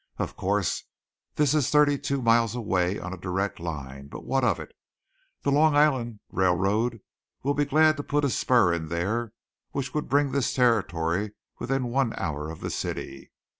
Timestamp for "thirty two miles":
1.69-2.55